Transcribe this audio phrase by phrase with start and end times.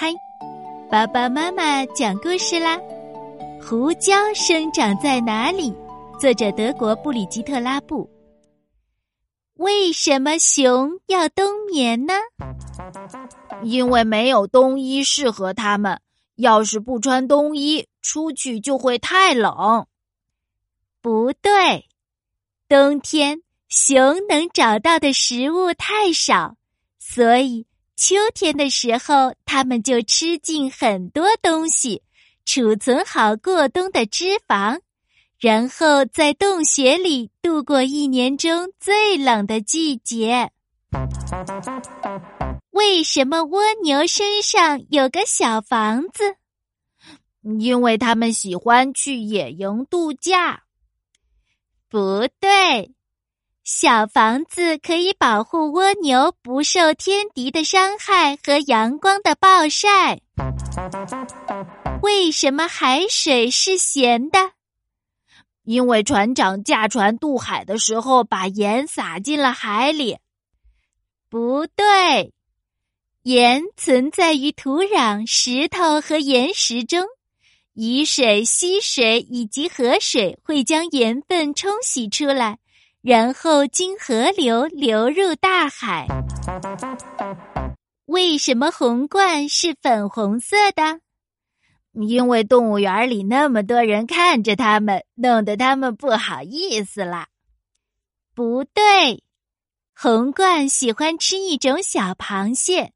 [0.00, 0.14] 嗨，
[0.90, 2.80] 爸爸妈妈讲故事啦！
[3.62, 5.74] 胡椒生长在哪里？
[6.18, 8.08] 作者德国布里吉特拉布。
[9.56, 12.14] 为什么熊要冬眠呢？
[13.62, 16.00] 因为没有冬衣适合它们。
[16.36, 19.86] 要是不穿冬衣，出去就会太冷。
[21.02, 21.86] 不对，
[22.70, 26.56] 冬天熊能找到的食物太少，
[26.98, 27.66] 所以。
[28.00, 32.02] 秋天的时候，它们就吃进很多东西，
[32.46, 34.80] 储存好过冬的脂肪，
[35.38, 40.50] 然后在洞穴里度过一年中最冷的季节。
[42.70, 46.36] 为什么蜗牛身上有个小房子？
[47.42, 50.62] 因为它们喜欢去野营度假。
[51.90, 52.94] 不对。
[53.62, 60.20] 小房子可以保护蜗牛不受天敌的伤害和阳光的暴晒。
[62.02, 64.52] 为什么海水是咸的？
[65.64, 70.18] 因为船长驾船渡海的时候把盐撒进了海里。
[71.28, 72.32] 不对，
[73.22, 77.06] 盐存在于土壤、石头和岩石中，
[77.74, 82.58] 雨水、溪水以及河水会将盐分冲洗出来。
[83.02, 86.06] 然后经河流流入大海。
[88.04, 91.00] 为什么红鹳是粉红色的？
[91.92, 97.28] 因为动物园里那么多人看着它们，弄得它们不好意思了。
[98.34, 99.24] 不对，
[99.96, 102.92] 红鹳喜欢吃一种小螃蟹，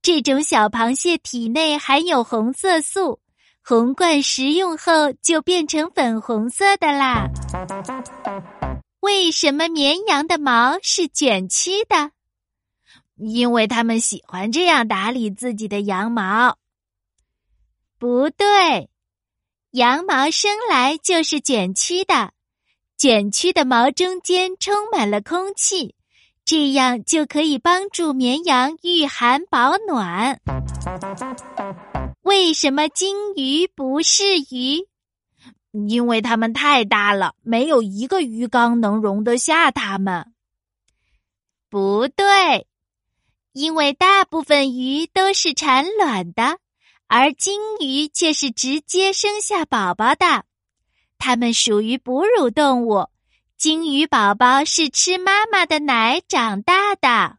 [0.00, 3.20] 这种小螃蟹体内含有红色素，
[3.64, 7.28] 红鹳食用后就变成粉红色的啦。
[9.00, 12.10] 为什么绵羊的毛是卷曲的？
[13.16, 16.56] 因为它们喜欢这样打理自己的羊毛。
[17.98, 18.90] 不对，
[19.72, 22.32] 羊毛生来就是卷曲的，
[22.96, 25.94] 卷曲的毛中间充满了空气，
[26.44, 30.40] 这样就可以帮助绵羊御寒保暖。
[32.22, 34.86] 为什么金鱼不是鱼？
[35.72, 40.32] 因为它们太大了，没有一个鱼缸能容得下它们。
[41.70, 42.66] 不对，
[43.52, 46.58] 因为大部分鱼都是产卵的，
[47.06, 50.44] 而金鱼却是直接生下宝宝的。
[51.18, 53.08] 它们属于哺乳动物，
[53.56, 57.36] 金鱼宝宝是吃妈妈的奶长大的。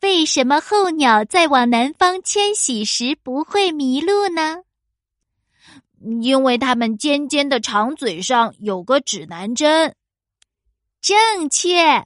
[0.00, 4.62] 为什么候鸟在往南方迁徙时不会迷路呢？
[6.20, 9.94] 因为它们尖尖的长嘴上有个指南针。
[11.00, 12.04] 正确，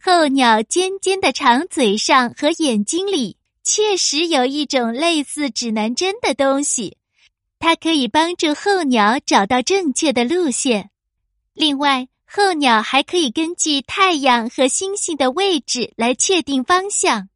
[0.00, 6.98] 候鸟尖尖的长嘴上和眼睛里确实有一种类似指南针的东西，
[7.58, 10.90] 它可以帮助候鸟找到正确的路线。
[11.54, 17.28] 另外，候鸟还可以根据太阳和星星的位置来确定方向。